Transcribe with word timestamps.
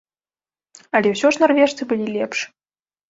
Але 0.99 1.07
ўсё 1.15 1.27
ж 1.35 1.43
нарвежцы 1.43 1.81
былі 1.93 2.07
лепш. 2.17 2.39